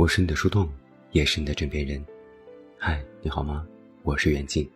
[0.00, 0.66] 我是你的树洞，
[1.12, 2.02] 也是你的枕边人。
[2.78, 3.66] 嗨，你好吗？
[4.02, 4.66] 我是袁静。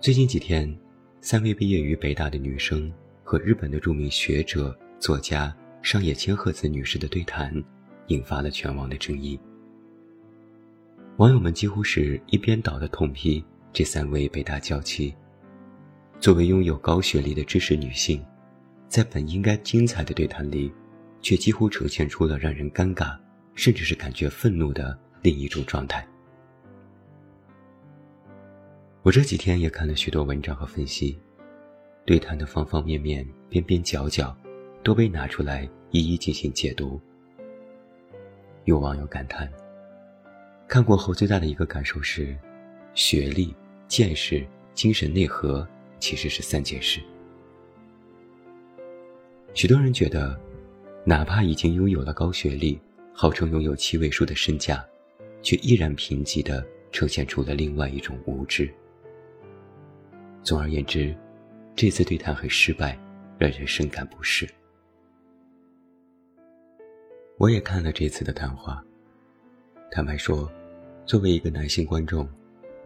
[0.00, 0.72] 最近几天，
[1.20, 2.92] 三位毕业于北大的女生
[3.24, 7.52] 和日本的著名学者、作家上野千鹤子女士的对谈，
[8.06, 9.36] 引发了全网的争议。
[11.16, 15.12] 网友们几乎是一边倒的痛批这三位北大娇妻。
[16.20, 18.24] 作为拥有高学历的知识女性，
[18.86, 20.72] 在本应该精彩的对谈里，
[21.20, 23.18] 却几乎呈现出了让人尴尬。
[23.60, 26.08] 甚至是感觉愤怒的另一种状态。
[29.02, 31.18] 我这几天也看了许多文章和分析，
[32.06, 34.34] 对谈的方方面面、边边角角，
[34.82, 36.98] 都被拿出来一一进行解读。
[38.64, 39.46] 有网友感叹：
[40.66, 42.34] 看过后最大的一个感受是，
[42.94, 43.54] 学历、
[43.86, 44.42] 见识、
[44.72, 45.68] 精神内核
[45.98, 46.98] 其实是三件事。
[49.52, 50.40] 许多人觉得，
[51.04, 52.80] 哪怕已经拥有了高学历，
[53.20, 54.82] 号称拥有七位数的身价，
[55.42, 58.72] 却依然贫瘠地呈现出了另外一种无知。
[60.42, 61.14] 总而言之，
[61.76, 62.98] 这次对谈很失败，
[63.36, 64.48] 让人深感不适。
[67.36, 68.82] 我也看了这次的谈话。
[69.90, 70.50] 坦白说，
[71.04, 72.26] 作为一个男性观众，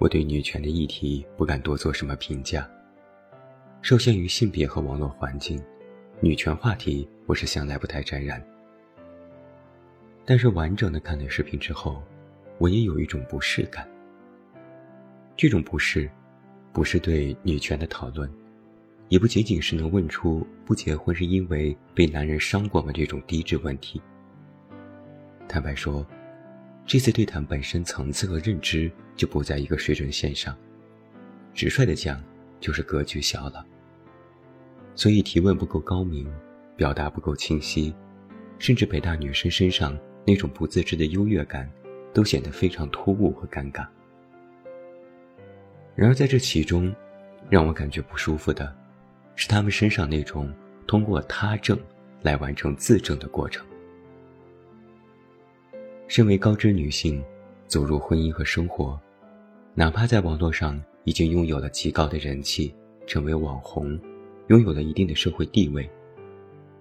[0.00, 2.68] 我对女权的议题不敢多做什么评价。
[3.82, 5.62] 受限于性别和网络环境，
[6.20, 8.44] 女权话题我是向来不太沾染。
[10.26, 12.02] 但是完整的看了视频之后，
[12.58, 13.86] 我也有一种不适感。
[15.36, 16.10] 这种不适，
[16.72, 18.30] 不是对女权的讨论，
[19.08, 24.00] 也不仅仅是能问出不结婚是因为被男人伤过吗这种低质问题。
[25.46, 26.06] 坦白说，
[26.86, 30.56] 这次对谈本身层次和认知就不在一个水准线上，
[31.52, 32.22] 直率的讲，
[32.60, 33.66] 就是格局小了。
[34.94, 36.26] 所以提问不够高明，
[36.76, 37.94] 表达不够清晰，
[38.58, 39.94] 甚至北大女生身上。
[40.24, 41.70] 那种不自知的优越感，
[42.12, 43.86] 都显得非常突兀和尴尬。
[45.94, 46.94] 然而在这其中，
[47.48, 48.74] 让我感觉不舒服的，
[49.36, 50.52] 是他们身上那种
[50.86, 51.78] 通过他证
[52.22, 53.64] 来完成自证的过程。
[56.08, 57.22] 身为高知女性，
[57.66, 58.98] 走入婚姻和生活，
[59.74, 62.74] 哪怕在网络上已经拥有了极高的人气，
[63.06, 63.98] 成为网红，
[64.48, 65.88] 拥有了一定的社会地位，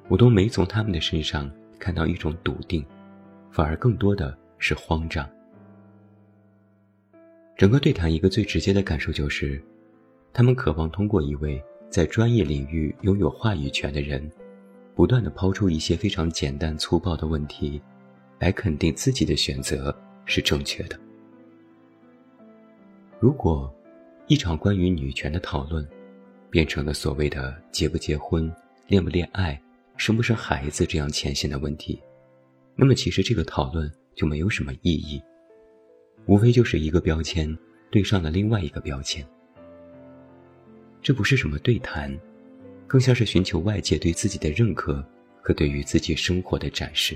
[0.07, 2.85] 我都没从他们的身上看到一种笃定。
[3.53, 5.29] 反而更多的是慌张。
[7.55, 9.63] 整个对谈一个最直接的感受就是，
[10.33, 14.27] 他们渴望通过一位在专业领域拥有话语权的人，
[14.95, 17.79] 不断的抛出一些非常简单粗暴的问题，
[18.39, 20.99] 来肯定自己的选择是正确的。
[23.19, 23.71] 如果
[24.25, 25.87] 一场关于女权的讨论，
[26.49, 28.51] 变成了所谓的结不结婚、
[28.87, 29.61] 恋不恋爱、
[29.95, 32.01] 生不生孩子这样浅显的问题。
[32.75, 35.22] 那么其实这个讨论就没有什么意义，
[36.25, 37.56] 无非就是一个标签
[37.91, 39.25] 对上了另外一个标签。
[41.01, 42.17] 这不是什么对谈，
[42.88, 45.06] 更像是寻求外界对自己的认可
[45.41, 47.16] 和对于自己生活的展示。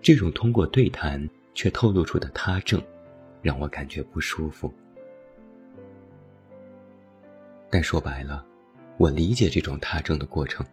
[0.00, 2.82] 这种通过对谈却透露出的他证，
[3.42, 4.72] 让我感觉不舒服。
[7.68, 8.44] 但说白了，
[8.96, 10.64] 我理解这种他证的过程，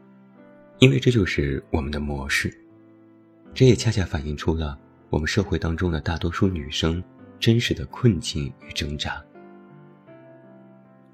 [0.79, 2.55] 因为这就是我们的模式。
[3.53, 4.79] 这也恰恰反映出了
[5.09, 7.03] 我们社会当中的大多数女生
[7.39, 9.23] 真实的困境与挣扎。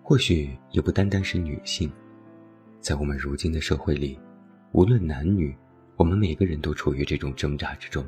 [0.04, 1.92] 或许也不单单是女性，
[2.80, 4.20] 在我们如今的社会里，
[4.74, 5.56] 无论男女，
[5.96, 8.06] 我们每个人都处于这种挣扎之中。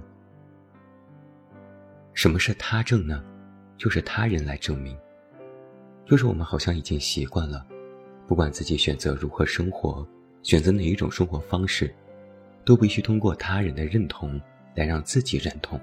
[2.14, 3.24] 什么是他证呢？
[3.78, 4.96] 就是他人来证明，
[6.06, 7.66] 就是我们好像已经习惯了，
[8.28, 10.08] 不管自己选择如何生活，
[10.44, 11.94] 选择哪一种生活方式。
[12.68, 14.38] 都必须通过他人的认同
[14.76, 15.80] 来让自己认同。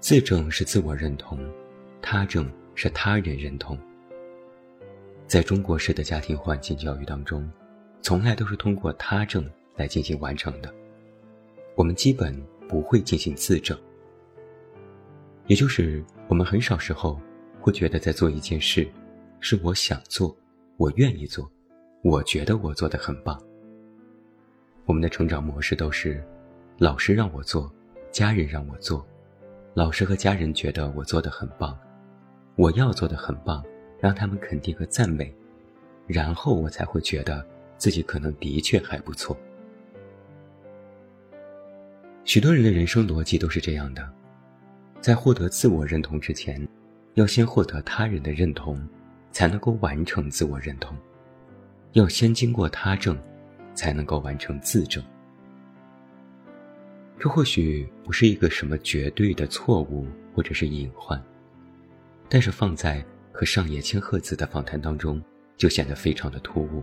[0.00, 1.38] 自证是自我认同，
[2.02, 3.78] 他证是他人认同。
[5.28, 7.48] 在中国式的家庭环境教育当中，
[8.02, 10.74] 从来都是通过他证来进行完成的，
[11.76, 12.36] 我们基本
[12.68, 13.78] 不会进行自证。
[15.46, 17.20] 也就是我们很少时候
[17.60, 18.88] 会觉得在做一件事，
[19.38, 20.36] 是我想做，
[20.78, 21.48] 我愿意做，
[22.02, 23.40] 我觉得我做的很棒。
[24.86, 26.22] 我们的成长模式都是，
[26.76, 27.72] 老师让我做，
[28.10, 29.06] 家人让我做，
[29.72, 31.78] 老师和家人觉得我做的很棒，
[32.56, 33.64] 我要做的很棒，
[33.98, 35.34] 让他们肯定和赞美，
[36.06, 37.44] 然后我才会觉得
[37.78, 39.34] 自己可能的确还不错。
[42.24, 44.06] 许多人的人生逻辑都是这样的，
[45.00, 46.66] 在获得自我认同之前，
[47.14, 48.78] 要先获得他人的认同，
[49.32, 50.94] 才能够完成自我认同，
[51.92, 53.18] 要先经过他证。
[53.74, 55.02] 才能够完成自证。
[57.18, 61.22] 这或许不是一个什么绝对的错误或者是隐患，
[62.28, 65.22] 但是放在和上野千鹤子的访谈当中，
[65.56, 66.82] 就显得非常的突兀。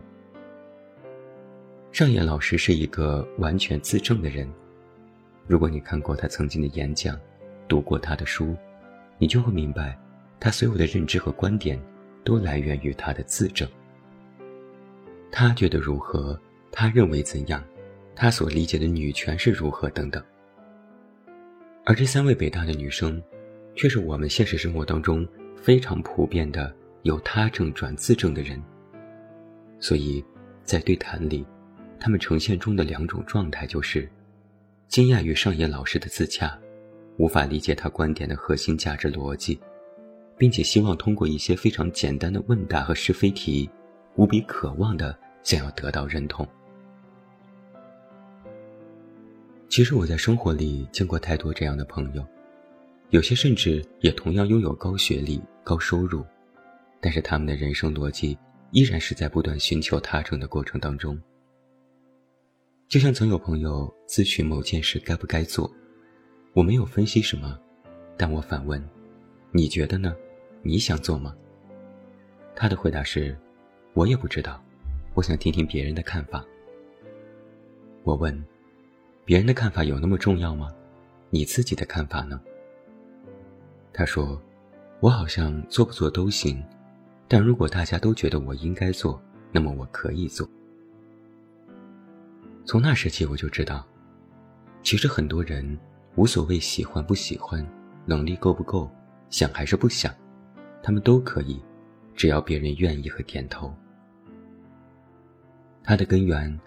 [1.91, 4.49] 上野老师是一个完全自证的人，
[5.45, 7.19] 如果你看过他曾经的演讲，
[7.67, 8.55] 读过他的书，
[9.17, 9.99] 你就会明白，
[10.39, 11.77] 他所有的认知和观点，
[12.23, 13.67] 都来源于他的自证。
[15.29, 16.39] 他觉得如何，
[16.71, 17.63] 他认为怎样，
[18.15, 20.23] 他所理解的女权是如何等等。
[21.85, 23.21] 而这三位北大的女生，
[23.75, 25.27] 却是我们现实生活当中
[25.61, 26.73] 非常普遍的
[27.03, 28.61] 由他证转自证的人。
[29.79, 30.23] 所以，
[30.63, 31.45] 在对谈里。
[32.03, 34.09] 他们呈现中的两种状态就是：
[34.87, 36.59] 惊讶于上野老师的自洽，
[37.17, 39.61] 无法理解他观点的核心价值逻辑，
[40.35, 43.69] 并且希望通过一些非常简单的问答和是非题，
[44.15, 46.47] 无比渴望的想要得到认同。
[49.71, 52.21] 其实我在生活里见过太多这样的朋友，
[53.11, 56.25] 有些甚至也同样拥有高学历、高收入，
[56.99, 58.37] 但是他们的人生逻辑
[58.71, 61.17] 依然是在不断寻求他证的过程当中。
[62.89, 65.73] 就像曾有朋友咨询某件事该不该做，
[66.51, 67.57] 我没有分析什么，
[68.17, 68.85] 但我反问
[69.53, 70.13] ：“你觉得呢？
[70.63, 71.33] 你想做吗？”
[72.53, 73.33] 他的回答是
[73.95, 74.61] ：“我也不知道，
[75.13, 76.45] 我想听听别人的看法。”
[78.03, 78.37] 我问
[79.31, 80.69] ：“别人的看法有那么重要吗？
[81.29, 82.41] 你自己的看法呢？”
[83.93, 84.37] 他说
[84.99, 86.61] ：“我好像做不做都行，
[87.29, 90.45] 但如果大家都觉得我应该做，那么我可以做。”
[92.67, 93.87] 从那时起，我就知道，
[94.83, 95.79] 其实很多人
[96.15, 97.65] 无所谓喜欢不喜欢，
[98.05, 98.91] 能力够不够，
[99.29, 100.13] 想还是不想，
[100.83, 101.57] 他们都可以，
[102.17, 103.73] 只要别人愿意和点头。
[105.85, 106.59] 它的根源，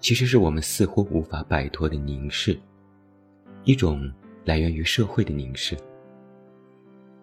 [0.00, 2.58] 其实是我们似乎无法摆脱的凝视，
[3.64, 4.10] 一种
[4.44, 5.76] 来源于社会的凝视，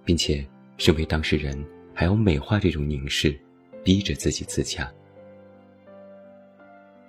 [0.04, 0.46] 并且
[0.78, 1.58] 身为当事人
[1.94, 3.38] 还要美化这种凝视，
[3.84, 4.92] 逼着自己自洽。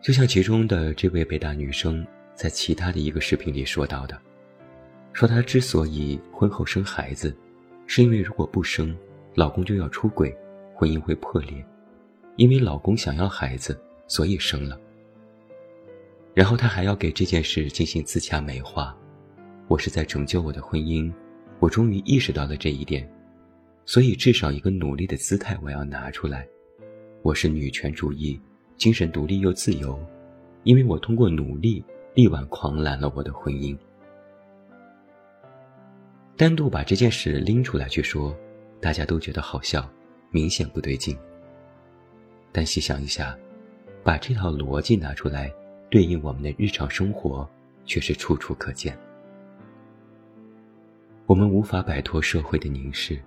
[0.01, 4.17] 就像其中的这位北大女生在其他的一个视频里说到的，
[5.13, 7.37] 说她之所以婚后生孩子，
[7.89, 8.97] 是因为如果不生，
[9.35, 10.33] 老公就要出轨，
[10.75, 11.65] 婚姻会破裂，
[12.37, 13.77] 因为老公想要孩子，
[14.07, 14.79] 所以生了。
[16.37, 18.95] 然后他还要给这件事进行自洽美化，
[19.69, 21.11] 我是在拯救我的婚姻，
[21.61, 23.11] 我终于意识到了这一点，
[23.87, 26.47] 所以至少一个努力的姿态我要拿出来，
[27.23, 28.39] 我是女权主义。
[28.77, 29.99] 精神独立又自由，
[30.65, 33.75] 因为我通过努力力挽狂澜了我的婚姻。
[36.37, 38.37] 单独把这件事拎出来去说，
[38.79, 39.91] 大家都觉得好笑，
[40.31, 41.17] 明显不对劲。
[42.53, 43.35] 但细想一下，
[44.05, 45.51] 把这套逻辑拿出来
[45.89, 47.49] 对应我们的日常生活，
[47.85, 48.99] 却是处处可见。
[51.27, 53.21] 我们无法摆脱社会的凝视，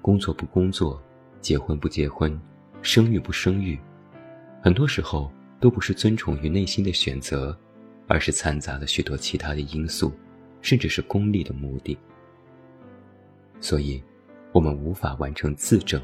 [0.00, 1.02] 工作不工作，
[1.40, 2.38] 结婚不结婚，
[2.82, 3.78] 生育不生育。
[4.62, 5.30] 很多时候
[5.60, 7.56] 都不是尊崇于内心的选择，
[8.06, 10.12] 而是掺杂了许多其他的因素，
[10.60, 11.96] 甚至是功利的目的。
[13.60, 14.02] 所以，
[14.52, 16.00] 我们无法完成自证，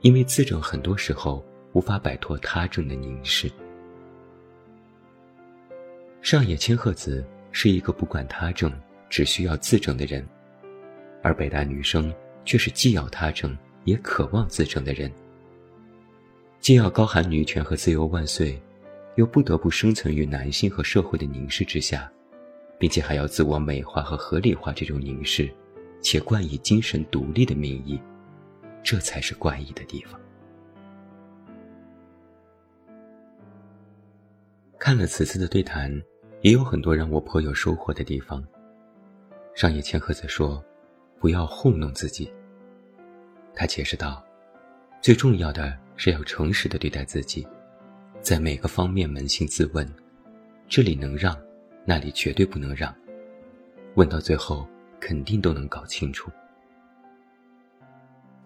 [0.00, 3.50] 因为自证很多时候无法摆脱他证的凝视。
[6.22, 8.70] 上野千鹤子是一个不管他证，
[9.08, 10.24] 只需要自证的人，
[11.22, 12.12] 而北大女生
[12.44, 15.10] 却是既要他证，也渴望自证的人。
[16.60, 18.60] 既要高喊女权和自由万岁，
[19.16, 22.10] 又不得不生存于男性和社会的凝视之下，
[22.78, 25.50] 并且还要自我美化和合理化这种凝视，
[26.02, 27.98] 且冠以精神独立的名义，
[28.82, 30.20] 这才是怪异的地方。
[34.78, 35.90] 看了此次的对谈，
[36.42, 38.42] 也有很多让我颇有收获的地方。
[39.54, 40.64] 上野千鹤子说
[41.20, 42.32] ：“不要糊弄自己。”
[43.54, 44.24] 他解释道
[45.02, 47.46] ：“最重要的。”是要诚实的对待自己，
[48.22, 49.86] 在每个方面扪心自问，
[50.66, 51.38] 这里能让，
[51.84, 52.90] 那里绝对不能让。
[53.96, 54.66] 问到最后，
[54.98, 56.30] 肯定都能搞清楚。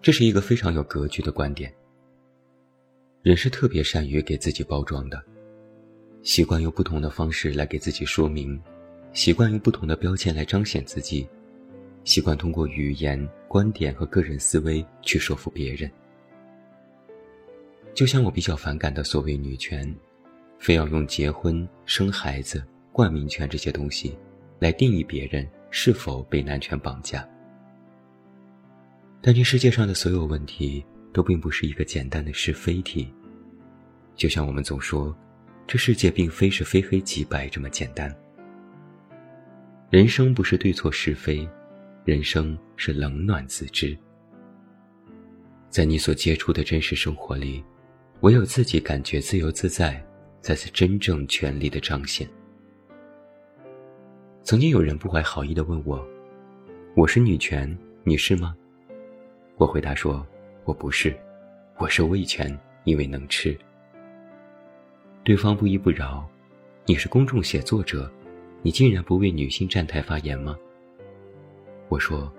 [0.01, 1.73] 这是一个非常有格局的观点。
[3.21, 5.23] 人是特别善于给自己包装的，
[6.25, 8.59] 习惯用不同的方式来给自己说明，
[9.13, 11.29] 习惯用不同的标签来彰显自己，
[12.03, 15.89] 习惯通过语言、观点和个人思维去说服别人。
[17.93, 19.95] 就像我比较反感的所谓女权，
[20.57, 24.17] 非要用结婚、生孩子、冠名权这些东西，
[24.57, 27.23] 来定义别人是否被男权绑架。
[29.21, 33.13] 但这世界上的所有问题都并不是一个简单的是非题。
[34.15, 35.15] 就像我们总说，
[35.67, 38.13] 这世界并非是非黑即白这么简单。
[39.89, 41.47] 人生不是对错是非，
[42.03, 43.97] 人生是冷暖自知。
[45.69, 47.63] 在你所接触的真实生活里，
[48.21, 50.03] 唯有自己感觉自由自在，
[50.41, 52.27] 才是真正权力的彰显。
[54.43, 56.07] 曾经有人不怀好意地问我
[56.95, 58.55] ：“我是女权，你是吗？”
[59.57, 60.25] 我回答说
[60.63, 61.15] ：“我不是，
[61.77, 63.57] 我是威权，因为能吃。”
[65.25, 66.23] 对方不依不饶
[66.85, 68.09] ：“你是公众写作者，
[68.61, 70.55] 你竟然不为女性站台发言吗？”
[71.89, 72.31] 我说：“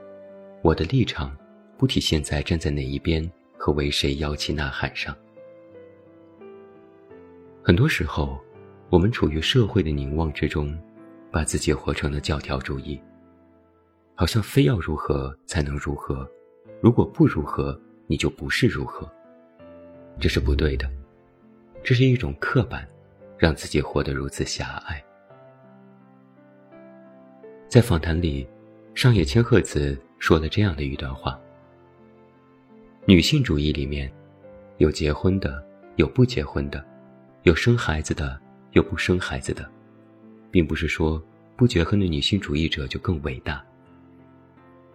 [0.63, 1.37] 我的立场。”
[1.79, 5.15] 不体现在站在哪一边和为谁摇旗呐喊上。
[7.63, 8.41] 很多时候，
[8.89, 10.75] 我们处于社会的凝望之中，
[11.31, 12.99] 把自己活成了教条主义，
[14.15, 16.27] 好像非要如何才能如何，
[16.81, 19.07] 如果不如何，你就不是如何。
[20.19, 20.91] 这是不对的，
[21.87, 22.85] 这是一种刻板，
[23.39, 25.01] 让自己活得如此狭隘。
[27.69, 28.45] 在访谈里，
[28.93, 31.41] 上野千鹤子说了这样的一段话。
[33.05, 34.13] 女性主义里面，
[34.79, 35.65] 有结婚的，
[35.95, 36.85] 有不结婚的，
[37.45, 38.37] 有生孩子的，
[38.73, 39.71] 有不生孩子的，
[40.51, 41.23] 并不是说
[41.55, 43.65] 不结婚的女性主义者就更伟大。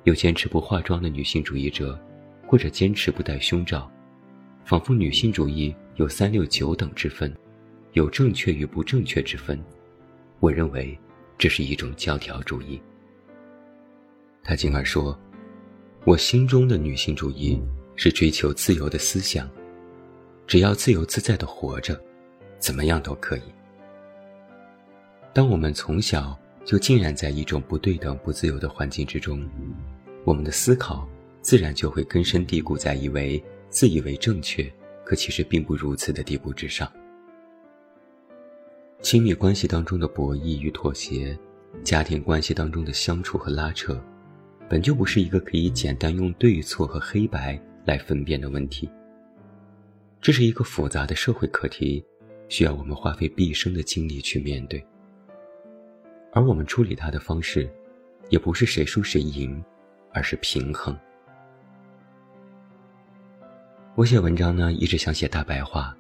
[0.03, 1.98] 有坚持不化妆的女性主义者，
[2.45, 3.89] 或者坚持不戴胸罩，
[4.65, 7.34] 仿佛女性主义有三六九等之分，
[7.94, 9.62] 有正确与不正确之分。
[10.39, 10.98] 我认为
[11.38, 12.82] 这是一种教条主义。
[14.44, 15.18] 他进而说，
[16.06, 17.62] 我心中的女性主义。
[17.98, 19.48] 是追求自由的思想，
[20.48, 22.01] 只要自由自在的活着，
[22.58, 23.44] 怎么样都可以。
[25.34, 29.48] 当我们从小就浸染在一种不对等、不自由的环境之中，
[30.24, 31.08] 我们的思考
[31.41, 34.72] 自然就会根深蒂固在以为自以为正确，
[35.04, 36.92] 可其实并不如此的地步之上。
[39.01, 41.36] 亲密关系当中的博弈与妥协，
[41.84, 44.00] 家庭关系当中的相处和拉扯，
[44.70, 47.60] 本就不是一个可以简单用对错和黑白。
[47.84, 48.88] 来分辨的问题，
[50.22, 52.06] 这是一个复杂的社会课题，
[52.48, 54.86] 需要我们花费毕生的精力去面对。
[56.32, 57.68] 而我们处理它的方式，
[58.30, 59.62] 也不是谁输谁赢，
[60.13, 60.96] 而是平衡。
[63.93, 65.93] 我写文章呢，一直想写大白话，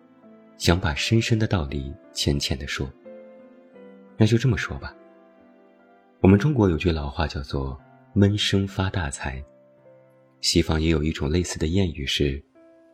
[0.57, 2.89] 想把深深的道理浅浅的说。
[4.15, 4.95] 那就这么说吧。
[6.21, 7.77] 我们中国有句老话叫做
[8.15, 9.43] “闷声发大财”。
[10.39, 12.41] 西方也有一种类似的谚语是：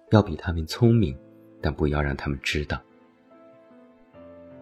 [0.09, 1.15] 要比他们聪明，
[1.61, 2.81] 但不要让他们知道。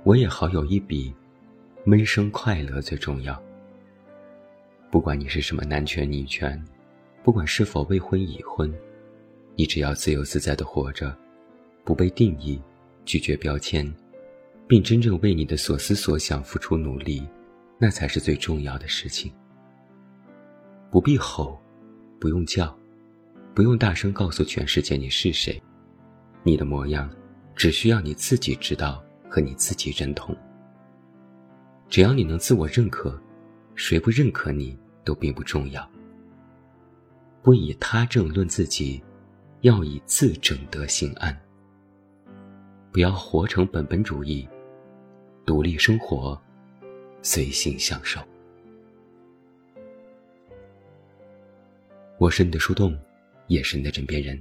[0.04, 1.16] 我也好有一笔，
[1.86, 3.42] 闷声快乐最重要。
[4.92, 6.62] 不管你是什么男权女权，
[7.24, 8.72] 不管是否未婚已婚，
[9.56, 11.16] 你只要自由自在的活着，
[11.84, 12.62] 不被定义，
[13.06, 13.92] 拒绝标签，
[14.68, 17.26] 并真正为你的所思所想付出努力，
[17.80, 19.32] 那才是最重要的事情。
[20.90, 21.60] 不必吼。
[22.18, 22.76] 不用叫，
[23.54, 25.62] 不用大声告诉全世界你是谁，
[26.44, 27.14] 你的模样
[27.56, 30.36] 只需要你自己知道和你自己认同。
[31.88, 33.22] 只要你能自我认可，
[33.76, 35.88] 谁不认可你都并不重要。
[37.44, 39.04] 不以他正论自己，
[39.66, 41.36] 要以自正得心安。
[42.92, 44.48] 不要活成本本主义，
[45.44, 46.40] 独立生活，
[47.24, 48.22] 随心享受。
[52.20, 52.96] 我是你的树洞，
[53.48, 54.40] 也是你的枕边人，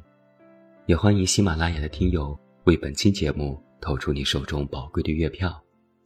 [0.85, 5.59] 也欢迎喜马拉雅的听友为本期节目投出你手中宝贵的月票，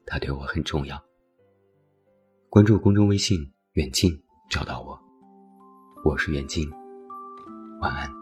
[0.06, 0.96] 它对我很重要。
[2.48, 4.16] 关注公众微信远近
[4.48, 4.96] 找到我，
[6.04, 6.70] 我是远近，
[7.80, 8.17] 晚安。